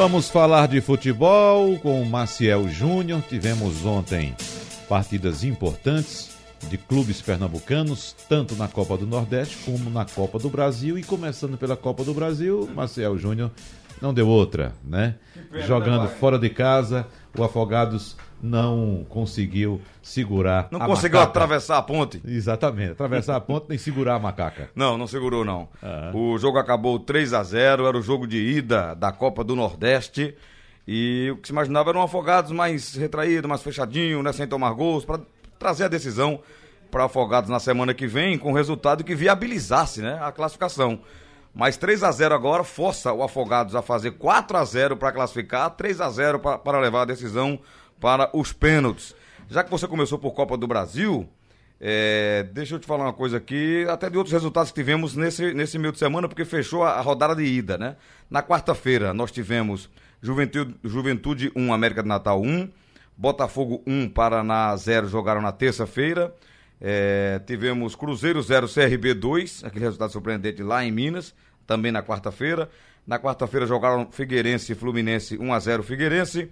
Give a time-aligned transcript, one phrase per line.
[0.00, 3.20] Vamos falar de futebol com o Maciel Júnior.
[3.28, 4.34] Tivemos ontem
[4.88, 6.38] partidas importantes
[6.70, 10.98] de clubes pernambucanos, tanto na Copa do Nordeste como na Copa do Brasil.
[10.98, 13.50] E começando pela Copa do Brasil, Maciel Júnior
[14.00, 15.16] não deu outra, né?
[15.66, 17.06] Jogando fora de casa,
[17.36, 21.30] o Afogados não conseguiu segurar Não conseguiu macaca.
[21.38, 22.20] atravessar a ponte?
[22.24, 24.70] Exatamente, atravessar a ponte nem segurar a macaca.
[24.74, 25.68] Não, não segurou não.
[25.82, 26.12] Aham.
[26.14, 30.34] O jogo acabou 3 a 0 era o jogo de ida da Copa do Nordeste.
[30.88, 35.04] E o que se imaginava eram afogados mais retraídos, mais fechadinho, né, sem tomar gols,
[35.04, 35.20] para
[35.58, 36.40] trazer a decisão
[36.90, 40.98] para afogados na semana que vem, com resultado que viabilizasse né, a classificação.
[41.54, 45.70] Mas 3 a 0 agora força o Afogados a fazer 4 a 0 para classificar,
[45.70, 47.58] 3 a 0 pa- para levar a decisão
[48.00, 49.14] para os pênaltis.
[49.48, 51.28] Já que você começou por Copa do Brasil,
[51.80, 55.54] é, deixa eu te falar uma coisa aqui, até de outros resultados que tivemos nesse,
[55.54, 57.96] nesse meio de semana, porque fechou a, a rodada de ida, né?
[58.30, 59.88] Na quarta-feira nós tivemos
[60.22, 62.68] Juventude, Juventude 1, América de Natal 1,
[63.16, 66.34] Botafogo 1, Paraná 0, jogaram na terça-feira.
[66.80, 71.34] É, tivemos Cruzeiro 0, CRB 2, aquele resultado surpreendente lá em Minas,
[71.66, 72.70] também na quarta-feira.
[73.06, 76.50] Na quarta-feira jogaram Figueirense e Fluminense 1 a 0 Figueirense.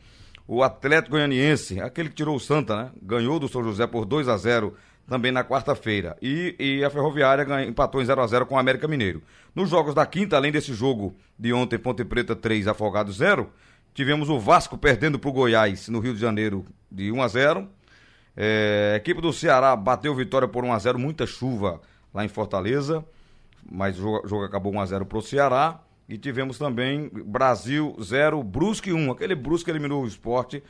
[0.49, 2.91] O Atlético Goianiense, aquele que tirou o Santa, né?
[3.03, 4.75] Ganhou do São José por 2 a 0
[5.07, 6.17] também na quarta-feira.
[6.23, 9.23] E, e a Ferroviária ganha- empatou em 0 a 0 com o América Mineiro.
[9.55, 13.51] Nos jogos da quinta, além desse jogo de ontem, Ponte Preta 3, Afogado 0,
[13.93, 17.69] tivemos o Vasco perdendo para o Goiás no Rio de Janeiro de 1 a 0
[18.41, 21.81] é, a equipe do Ceará bateu vitória por 1x0, muita chuva
[22.15, 23.05] lá em Fortaleza,
[23.71, 25.81] mas o jogo, o jogo acabou 1x0 pro Ceará.
[26.09, 29.11] E tivemos também Brasil 0, Brusque 1.
[29.11, 30.63] Aquele Brusque eliminou o esporte.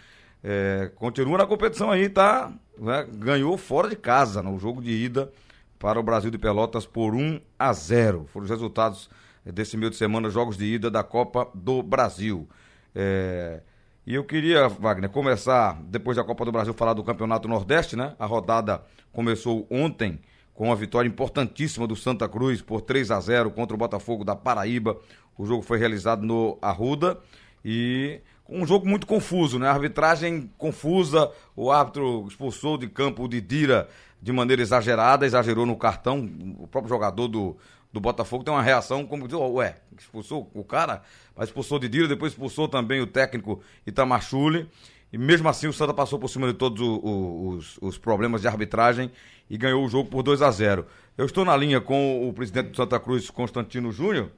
[0.42, 2.52] É, continua na competição aí, tá?
[2.78, 5.30] né, Ganhou fora de casa no jogo de ida
[5.78, 8.26] para o Brasil de Pelotas por 1 a 0.
[8.32, 9.08] Foram os resultados
[9.44, 12.48] desse meio de semana, jogos de ida da Copa do Brasil.
[12.94, 13.60] É,
[14.04, 18.14] e eu queria, Wagner, começar, depois da Copa do Brasil, falar do Campeonato Nordeste, né?
[18.18, 20.18] A rodada começou ontem
[20.58, 24.34] com uma vitória importantíssima do Santa Cruz por 3 a 0 contra o Botafogo da
[24.34, 24.98] Paraíba.
[25.38, 27.16] O jogo foi realizado no Arruda
[27.64, 29.68] e um jogo muito confuso, né?
[29.68, 33.88] A arbitragem confusa, o árbitro expulsou de campo o Didira
[34.20, 36.28] de maneira exagerada, exagerou no cartão.
[36.58, 37.56] O próprio jogador do,
[37.92, 41.02] do Botafogo tem uma reação como diz, ué, expulsou o cara,
[41.36, 44.68] mas expulsou o Didira, depois expulsou também o técnico Itamar Chuli.
[45.12, 49.08] E mesmo assim o Santa passou por cima de todos os, os problemas de arbitragem
[49.50, 50.86] e ganhou o jogo por 2 a 0
[51.16, 54.30] Eu estou na linha com o presidente do Santa Cruz, Constantino Júnior,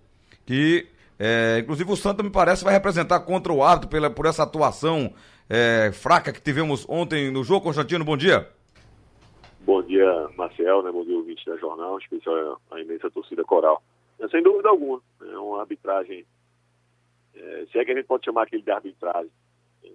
[0.46, 0.86] que
[1.18, 5.12] é, inclusive o Santa me parece vai representar contra o árbitro pela, por essa atuação
[5.48, 7.64] é, fraca que tivemos ontem no jogo.
[7.64, 8.48] Constantino, bom dia.
[9.60, 10.90] Bom dia, Marcel, né?
[10.90, 13.82] Bom dia, ouvinte da Jornal, em especial a imensa torcida coral.
[14.30, 16.24] Sem dúvida alguma, é uma arbitragem,
[17.34, 19.30] é, se é que a gente pode chamar aquele de arbitragem,
[19.84, 19.88] é,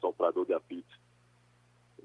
[0.00, 0.94] soprador de apito,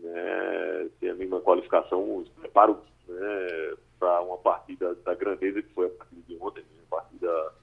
[0.04, 0.90] né?
[1.10, 6.22] A mesma qualificação, um preparo né, para uma partida da grandeza que foi a partida
[6.28, 6.68] de ontem, né?
[6.90, 7.54] uma partida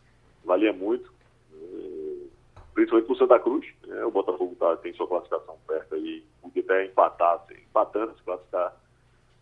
[0.44, 1.12] valia muito,
[1.52, 2.28] né,
[2.74, 4.04] principalmente para o Santa Cruz, né?
[4.04, 8.74] o Botafogo tá, tem sua classificação perto aí, podia até empatar, assim, empatando, se classificar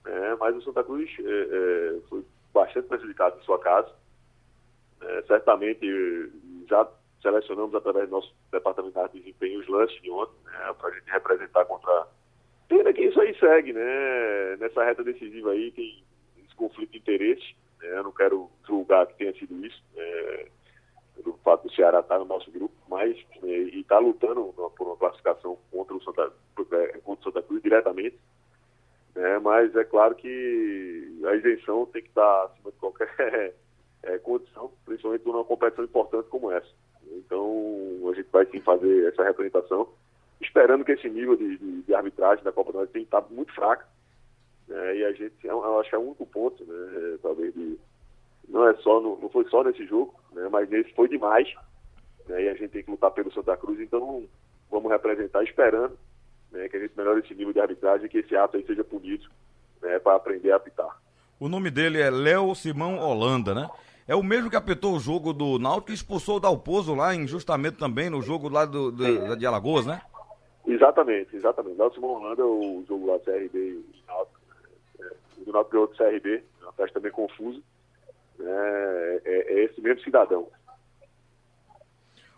[0.09, 3.93] é, mas o Santa Cruz é, é, foi bastante prejudicado em sua casa.
[5.03, 6.33] É, certamente
[6.67, 6.89] já
[7.21, 11.11] selecionamos através do nosso departamento de desempenho os lances de ontem, né, para a gente
[11.11, 12.09] representar contra.
[12.69, 14.57] Pena que isso aí segue, né?
[14.57, 16.03] Nessa reta decisiva aí tem
[16.45, 17.55] esse conflito de interesses.
[17.81, 19.83] Né, eu não quero julgar que tenha sido isso.
[19.97, 20.47] É,
[21.25, 24.97] do fato do Ceará estar no nosso grupo, mas eh, e está lutando por uma
[24.97, 26.33] classificação contra o Santa,
[26.73, 28.17] eh, contra o Santa Cruz diretamente
[29.19, 29.39] né?
[29.41, 33.55] mas é claro que a isenção tem que estar acima de qualquer
[34.05, 36.69] eh, condição, principalmente numa competição importante como essa.
[37.11, 39.89] Então, a gente vai sim fazer essa representação,
[40.41, 43.85] esperando que esse nível de, de- de arbitragem da Copa do tenha estado muito fraco.
[44.69, 44.97] né?
[44.97, 47.79] e a gente, eu eu acho que é o único ponto, né, talvez, de,
[48.49, 51.49] não é só, no- não foi só nesse jogo, né, mas nesse foi demais.
[52.29, 54.25] né, e a gente tem que lutar pelo Santa Cruz, então
[54.71, 55.99] vamos representar esperando
[56.53, 58.85] né, que a gente melhore esse nível de arbitragem e que esse ato aí seja
[58.85, 59.27] punido
[59.83, 61.01] né, para aprender a apitar.
[61.41, 63.69] O nome dele é Léo Simão Holanda, né?
[64.09, 67.77] É o mesmo que apitou o jogo do Náutico e expulsou o Dalpozo lá injustamente
[67.77, 70.01] também no jogo lá do, do- de Alagoas, né?
[70.69, 71.79] Exatamente, exatamente.
[71.79, 74.39] Nelson Holanda, o jogo lá CRB e Náutico.
[75.01, 75.05] É,
[75.47, 77.59] o Náutico ganhou do CRB, uma festa também confusa.
[78.39, 80.47] né, é, é esse mesmo cidadão.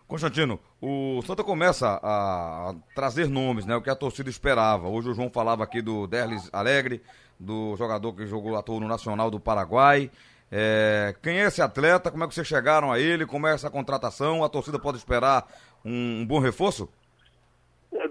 [0.07, 3.75] Constantino, o Santa começa a trazer nomes, né?
[3.75, 4.87] O que a torcida esperava.
[4.87, 7.01] Hoje o João falava aqui do Derlis Alegre,
[7.37, 10.09] do jogador que jogou atuou no Nacional do Paraguai.
[10.49, 12.11] É, quem é esse atleta?
[12.11, 13.25] Como é que vocês chegaram a ele?
[13.25, 14.43] Como é essa contratação?
[14.43, 15.47] A torcida pode esperar
[15.83, 16.89] um, um bom reforço?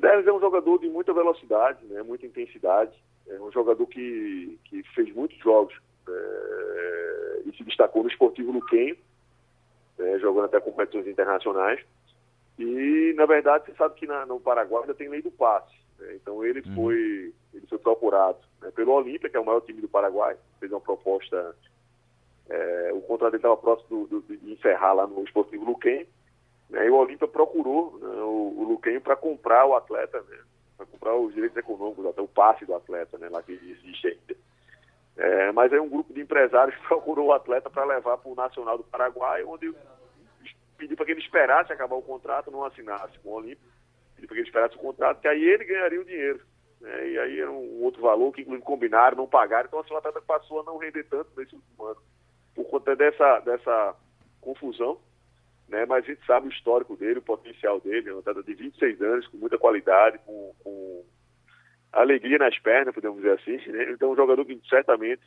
[0.00, 2.93] Denis é um jogador de muita velocidade, né, muita intensidade.
[3.29, 5.75] É um jogador que, que fez muitos jogos
[6.08, 8.97] é, e se destacou no esportivo Luquenho,
[9.99, 11.81] é, jogando até competições internacionais.
[12.58, 15.75] E, na verdade, você sabe que na, no Paraguai ainda tem lei do passe.
[15.99, 16.17] Né?
[16.17, 16.75] Então, ele, uhum.
[16.75, 20.73] foi, ele foi procurado né, pelo Olímpia, que é o maior time do Paraguai, fez
[20.73, 21.55] uma proposta.
[22.49, 26.06] É, o contrato dele estava próximo do, do, de encerrar lá no Esportivo Luquem.
[26.71, 30.39] Né, e o Olímpia procurou né, o, o Luquem para comprar o atleta, né,
[30.77, 34.41] para comprar os direitos econômicos, até o passe do atleta, né, lá que existe ainda.
[35.17, 38.79] É, mas aí um grupo de empresários procurou o atleta para levar para o Nacional
[38.79, 39.75] do Paraguai, onde
[40.79, 43.69] pediu para que ele esperasse acabar o contrato, não assinasse com o Olímpia,
[44.15, 46.41] pediu para que ele esperasse o contrato, que aí ele ganharia o dinheiro.
[46.81, 47.11] Né?
[47.11, 50.23] E aí era um outro valor que inclusive combinaram, não pagaram, então assim, o atleta
[50.23, 52.01] passou a não render tanto nesse último ano,
[52.55, 53.95] por conta dessa, dessa
[54.41, 54.99] confusão.
[55.71, 55.87] Né?
[55.87, 59.01] Mas a gente sabe o histórico dele, o potencial dele, é um atleta de 26
[59.01, 61.05] anos, com muita qualidade, com, com
[61.93, 63.57] alegria nas pernas, podemos dizer assim.
[63.71, 63.93] Né?
[63.93, 65.23] Então, um jogador que certamente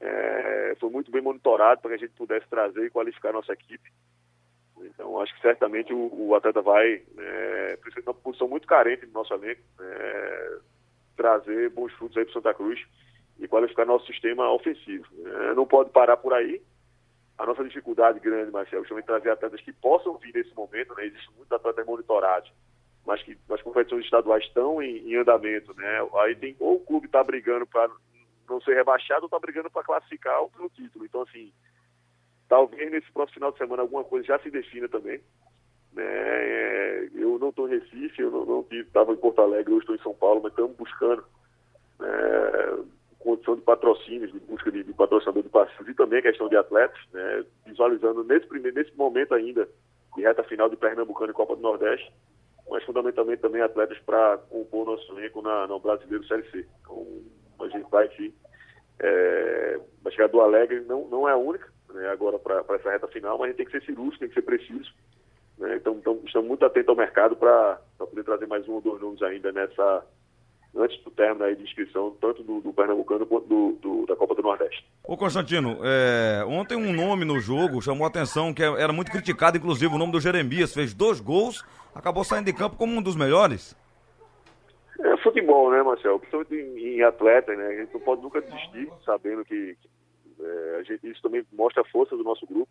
[0.00, 3.52] é, foi muito bem monitorado para que a gente pudesse trazer e qualificar a nossa
[3.52, 3.90] equipe.
[4.80, 9.12] Então, acho que certamente o, o atleta vai, é, principalmente numa posição muito carente do
[9.12, 10.58] nosso elenco, é,
[11.14, 12.80] trazer bons frutos aí para Santa Cruz
[13.38, 15.06] e qualificar nosso sistema ofensivo.
[15.26, 16.62] É, não pode parar por aí.
[17.38, 21.06] A nossa dificuldade grande, Marcelo, é trazer atletas que possam vir nesse momento, né?
[21.06, 22.52] Existem muitos atletas monitorados,
[23.06, 26.08] mas que as competições estaduais estão em, em andamento, né?
[26.16, 27.88] Aí tem ou o clube está brigando para
[28.48, 31.04] não ser rebaixado ou está brigando para classificar o título.
[31.04, 31.52] Então, assim,
[32.48, 35.20] Talvez nesse próximo final de semana alguma coisa já se defina também.
[35.92, 36.04] Né?
[36.04, 40.02] É, eu não estou em Recife, eu não estava em Porto Alegre, eu estou em
[40.02, 41.24] São Paulo, mas estamos buscando
[41.98, 42.08] né,
[43.18, 46.56] condição de patrocínios, de busca de, de patrocinador de passivos e também a questão de
[46.56, 49.68] atletas, né, visualizando nesse, primeiro, nesse momento ainda
[50.16, 52.12] de reta final de Pernambucano e Copa do Nordeste,
[52.70, 56.66] mas fundamentalmente também atletas para compor nosso elenco na, no Brasileiro Série C.
[56.80, 57.06] Então,
[57.60, 58.32] a gente vai, enfim,
[59.00, 63.08] é, a chegada do Alegre não, não é a única, né, agora para essa reta
[63.08, 64.92] final, mas a gente tem que ser cirúrgico, tem que ser preciso.
[65.58, 69.00] Né, então, então, estamos muito atentos ao mercado para poder trazer mais um ou dois
[69.00, 70.04] nomes ainda nessa
[70.78, 74.34] antes do término aí de inscrição, tanto do, do Pernambucano quanto do, do, da Copa
[74.34, 74.84] do Nordeste.
[75.04, 79.56] Ô Constantino, é, ontem um nome no jogo chamou a atenção, que era muito criticado,
[79.56, 81.64] inclusive o nome do Jeremias, fez dois gols,
[81.94, 83.76] acabou saindo de campo como um dos melhores.
[85.00, 86.18] É futebol, né, Marcelo?
[86.18, 87.66] Principalmente em, em atleta, né?
[87.66, 89.88] A gente não pode nunca desistir, sabendo que, que
[90.40, 92.70] é, gente, isso também mostra a força do nosso grupo.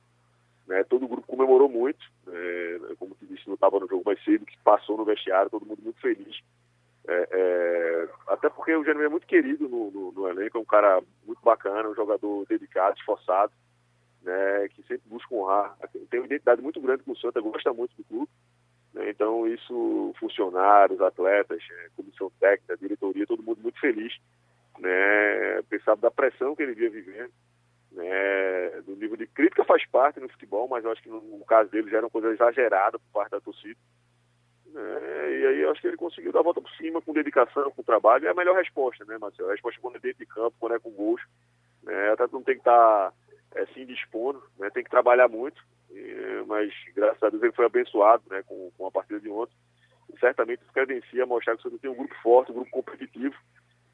[0.67, 0.83] Né?
[0.83, 4.45] Todo o grupo comemorou muito, é, como te disse, não estava no jogo mais cedo,
[4.45, 6.37] que passou no vestiário, todo mundo muito feliz.
[7.07, 10.65] É, é até porque o Jeremy é muito querido no, no, no, elenco, é um
[10.65, 13.51] cara muito bacana, um jogador dedicado, esforçado,
[14.21, 15.77] né, que sempre busca honrar.
[16.09, 18.31] Tem uma identidade muito grande com o Santa, gosta muito do clube.
[18.93, 24.13] Né, então, isso, funcionários, atletas, é, comissão técnica, diretoria, todo mundo muito feliz.
[24.79, 27.31] Né, pensava da pressão que ele via vivendo
[27.97, 31.45] né, do nível de crítica faz parte no futebol, mas eu acho que no, no
[31.45, 33.79] caso dele já era uma coisa exagerada por parte da torcida.
[34.77, 37.71] Né, e aí eu acho que ele conseguiu dar a volta por cima com dedicação,
[37.71, 39.49] com trabalho, é a melhor resposta, né, Marcelo?
[39.49, 41.21] A resposta é quando é dentro de campo, quando é com gols.
[41.81, 43.13] Né, até não tem que estar tá,
[43.55, 45.59] é, se indispondo, né, tem que trabalhar muito,
[45.89, 49.55] e, mas graças a Deus ele foi abençoado né, com, com a partida de ontem.
[50.13, 53.35] E certamente isso credencia mostrar que você tem um grupo forte, um grupo competitivo,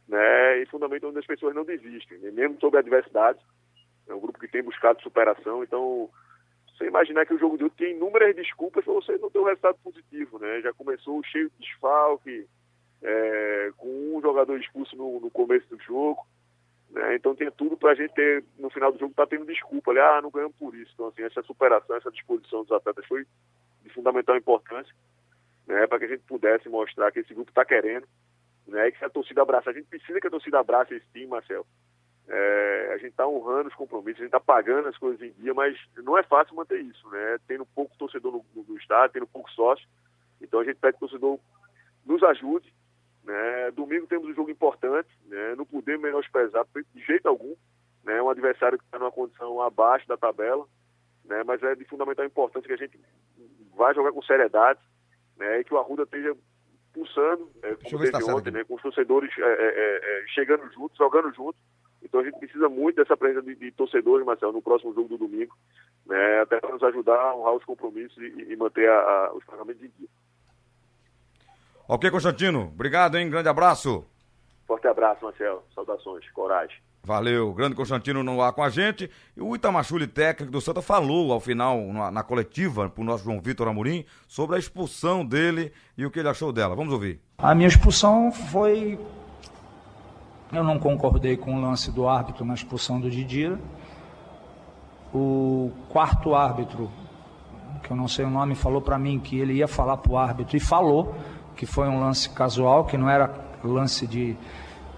[0.06, 3.42] né, e fundamentalmente onde as pessoas não desistem, né, mesmo sob adversidades
[4.08, 6.10] é um grupo que tem buscado superação, então
[6.76, 9.46] você imaginar que o jogo de hoje tem inúmeras desculpas para você não ter um
[9.46, 10.62] resultado positivo, né?
[10.62, 12.48] Já começou cheio de desfalque,
[13.02, 16.26] é, com um jogador expulso no, no começo do jogo,
[16.90, 17.16] né?
[17.16, 20.00] Então tem tudo para a gente ter, no final do jogo, tá tendo desculpa ali,
[20.00, 20.92] ah, não ganhamos por isso.
[20.94, 23.26] Então, assim, essa superação, essa disposição dos atletas foi
[23.84, 24.94] de fundamental importância,
[25.68, 25.86] né?
[25.86, 28.08] Para que a gente pudesse mostrar que esse grupo está querendo,
[28.68, 28.88] né?
[28.88, 29.70] E que a torcida abraça.
[29.70, 31.66] A gente precisa que a torcida abrace esse time, Marcel.
[32.28, 35.54] É, a gente está honrando os compromissos, a gente está pagando as coisas em dia,
[35.54, 37.38] mas não é fácil manter isso, né?
[37.48, 39.86] Tendo pouco torcedor no, no, no estádio, tendo pouco sócio.
[40.42, 41.40] Então a gente pede que o torcedor
[42.06, 42.74] nos ajude.
[43.24, 43.72] Né?
[43.72, 45.56] Domingo temos um jogo importante, né?
[45.56, 47.56] não podemos menosprezar de jeito algum.
[48.04, 48.22] Né?
[48.22, 50.66] Um adversário que está numa condição abaixo da tabela,
[51.24, 51.44] né?
[51.44, 53.00] mas é de fundamental importância que a gente
[53.76, 54.80] vai jogar com seriedade
[55.38, 55.60] né?
[55.60, 56.36] e que o Arruda esteja
[56.94, 57.76] pulsando, né?
[57.90, 58.64] como teve tá ontem, né?
[58.66, 61.60] com os torcedores é, é, é, chegando juntos, jogando juntos
[62.04, 65.18] então a gente precisa muito dessa presença de, de torcedores, Marcelo, no próximo jogo do
[65.18, 65.56] domingo,
[66.06, 69.44] né, até para nos ajudar a honrar os compromissos e, e manter a, a, os
[69.46, 70.08] pagamentos em dia.
[71.88, 72.72] Ok, Constantino.
[72.74, 73.30] Obrigado, hein?
[73.30, 74.06] Grande abraço.
[74.66, 75.64] Forte abraço, Marcelo.
[75.76, 76.30] Saudações.
[76.32, 76.78] Coragem.
[77.06, 79.12] Valeu, grande Constantino no ar com a gente.
[79.36, 83.42] E o Itamachule, técnico do Santa, falou ao final, na, na coletiva, pro nosso João
[83.42, 86.78] Vitor Amorim, sobre a expulsão dele e o que ele achou dela.
[86.78, 87.20] Vamos ouvir.
[87.38, 88.98] A minha expulsão foi.
[90.54, 93.60] Eu não concordei com o lance do árbitro na expulsão do Didira.
[95.14, 96.90] O quarto árbitro,
[97.82, 100.56] que eu não sei o nome, falou para mim que ele ia falar pro árbitro
[100.56, 101.16] e falou
[101.56, 103.34] que foi um lance casual, que não era
[103.64, 104.38] lance de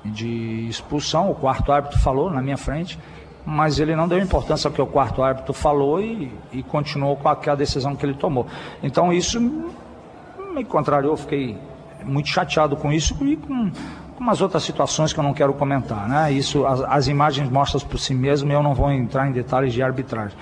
[0.06, 3.00] de expulsão, o quarto árbitro falou na minha frente,
[3.46, 7.30] mas ele não deu importância ao que o quarto árbitro falou e, e continuou com
[7.30, 8.46] aquela decisão que ele tomou.
[8.82, 11.58] Então isso me contrariou, fiquei
[12.04, 13.72] muito chateado com isso e com
[14.20, 16.08] umas outras situações que eu não quero comentar.
[16.08, 16.32] Né?
[16.32, 19.82] Isso, as, as imagens mostram por si mesmo eu não vou entrar em detalhes de
[19.82, 20.38] arbitragem.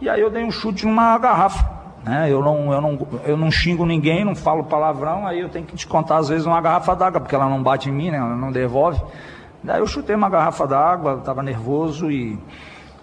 [0.00, 2.30] E aí eu dei um chute numa garrafa né?
[2.30, 5.74] Eu, não, eu, não, eu não xingo ninguém, não falo palavrão, aí eu tenho que
[5.74, 8.18] descontar às vezes uma garrafa d'água, porque ela não bate em mim, né?
[8.18, 9.00] ela não devolve.
[9.62, 12.36] Daí eu chutei uma garrafa d'água, estava nervoso e,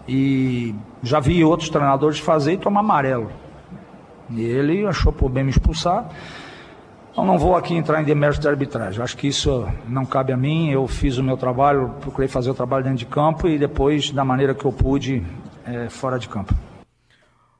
[0.07, 3.31] e já vi outros treinadores fazer e tomar amarelo.
[4.29, 6.09] E ele achou por bem me expulsar.
[7.17, 9.01] Eu não vou aqui entrar em demérito de arbitragem.
[9.01, 10.69] Acho que isso não cabe a mim.
[10.69, 14.23] Eu fiz o meu trabalho, procurei fazer o trabalho dentro de campo e depois, da
[14.23, 15.23] maneira que eu pude,
[15.65, 16.53] é, fora de campo.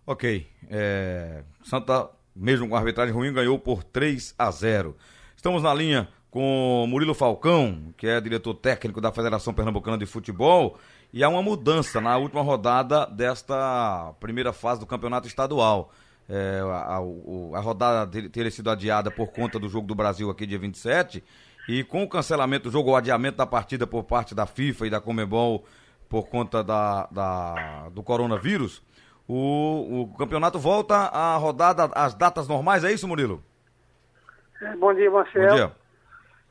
[0.05, 0.47] Ok.
[0.69, 4.95] É, Santa, mesmo com a arbitragem ruim, ganhou por 3 a 0.
[5.35, 10.77] Estamos na linha com Murilo Falcão, que é diretor técnico da Federação Pernambucana de Futebol,
[11.11, 15.91] e há uma mudança na última rodada desta primeira fase do campeonato estadual.
[16.29, 20.45] É, a, a, a, rodada teria sido adiada por conta do Jogo do Brasil aqui
[20.45, 21.23] dia 27,
[21.67, 24.89] e com o cancelamento do jogo, o adiamento da partida por parte da FIFA e
[24.91, 25.65] da Comebol
[26.07, 28.83] por conta da, da do coronavírus,
[29.27, 33.43] o, o campeonato volta a rodada, as datas normais, é isso, Murilo?
[34.61, 35.47] É, bom dia, Marcelo.
[35.47, 35.71] Bom dia.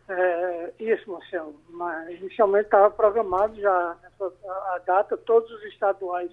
[0.09, 1.55] É, isso, Marcelo.
[1.71, 6.31] Mas inicialmente estava programado já a data, todos os estaduais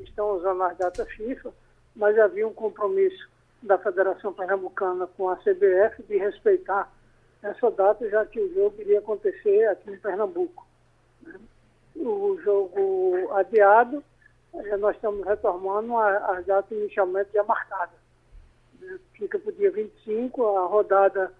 [0.00, 1.52] estão usando as datas FIFA,
[1.94, 3.28] mas havia um compromisso
[3.62, 6.92] da Federação Pernambucana com a CBF de respeitar
[7.42, 10.66] essa data, já que o jogo iria acontecer aqui em Pernambuco.
[11.22, 11.38] Né?
[11.96, 14.02] O jogo adiado
[14.54, 17.98] é, nós estamos retomando as datas inicialmente já marcadas.
[18.80, 18.98] Né?
[19.14, 21.32] Fica para o dia 25, a rodada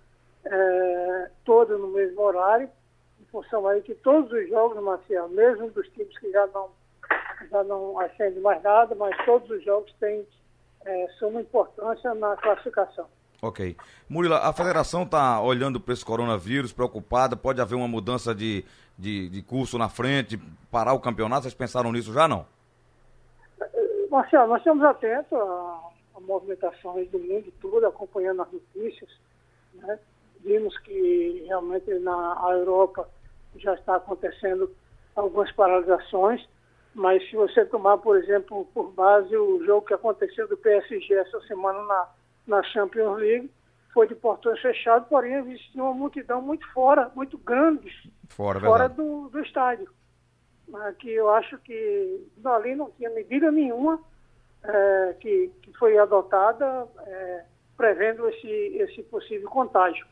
[0.45, 2.69] é, toda no mesmo horário,
[3.21, 6.71] em função aí que todos os jogos, Marcelo, mesmo dos times que já não,
[7.51, 10.27] já não acendem mais nada, mas todos os jogos têm
[10.85, 13.07] é, suma importância na classificação.
[13.43, 13.77] Ok.
[14.09, 18.65] Murila, a federação está olhando para esse coronavírus, preocupada, pode haver uma mudança de,
[18.99, 22.47] de, de curso na frente, parar o campeonato, vocês pensaram nisso já não?
[24.11, 25.81] Marcelo, nós estamos atentos a,
[26.17, 29.11] a movimentações do mundo todo, acompanhando as notícias.
[29.75, 29.99] Né?
[30.41, 33.09] Vimos que realmente na Europa
[33.57, 34.71] já está acontecendo
[35.17, 36.49] algumas paralisações,
[36.95, 41.41] mas se você tomar, por exemplo, por base o jogo que aconteceu do PSG essa
[41.43, 42.09] semana na,
[42.47, 43.51] na Champions League,
[43.93, 47.91] foi de portões fechados, porém existia uma multidão muito fora, muito grande,
[48.29, 49.89] fora, fora do, do estádio
[50.99, 54.01] que eu acho que ali não tinha medida nenhuma
[54.63, 57.45] é, que, que foi adotada é,
[57.77, 60.07] prevendo esse, esse possível contágio.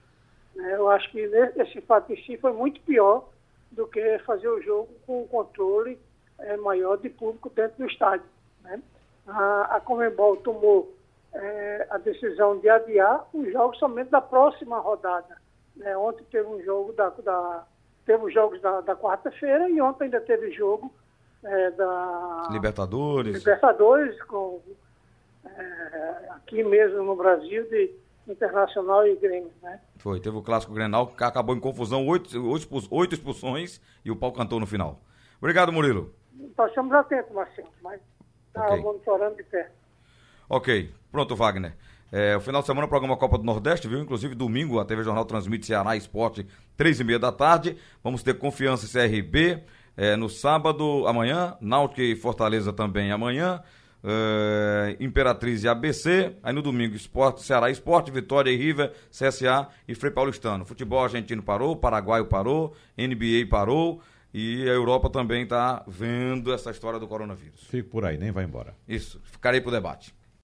[0.57, 3.29] É, eu acho que esse fato em si foi muito pior
[3.71, 5.99] do que fazer o jogo com o controle
[6.43, 8.27] é, maior de público dentro do estádio.
[8.63, 8.81] Né?
[9.27, 10.95] A, a Comembol tomou
[11.33, 15.37] é, a decisão de adiar os jogos somente da próxima rodada.
[15.77, 15.97] Né?
[15.97, 17.65] Ontem teve um jogo da, da
[18.05, 20.93] temos jogos da, da quarta-feira e ontem ainda teve jogo
[21.43, 23.37] é, da Libertadores.
[23.37, 24.61] Libertadores, com,
[25.45, 27.95] é, aqui mesmo no Brasil, de
[28.29, 29.81] Internacional e Grêmio, né?
[29.99, 32.29] Foi, teve o clássico Grenal que acabou em confusão, oito,
[32.91, 35.01] oito expulsões e o pau cantou no final.
[35.41, 36.15] Obrigado, Murilo.
[36.57, 38.01] Nós estamos atentos, Marcelo, mas
[38.49, 38.81] está okay.
[38.81, 39.73] monitorando de perto.
[40.49, 41.75] Ok, pronto, Wagner.
[42.11, 43.99] É, o final de semana, o programa Copa do Nordeste, viu?
[43.99, 46.47] Inclusive, domingo, a TV Jornal transmite Ceará Esporte,
[46.77, 47.79] três e meia da tarde.
[48.05, 49.63] Vamos ter confiança em CRB.
[49.97, 53.63] É, no sábado, amanhã, Náutico e Fortaleza também amanhã.
[54.05, 56.37] É, Imperatriz e ABC.
[56.43, 60.67] Aí no domingo, Esporte, Ceará Esporte, Vitória e River, CSA e Frei Paulistano.
[60.67, 64.03] Futebol argentino parou, Paraguaio parou, NBA parou.
[64.35, 67.65] E a Europa também está vendo essa história do coronavírus.
[67.65, 68.75] Fico por aí, nem vai embora.
[68.89, 70.15] Isso, ficarei para o debate.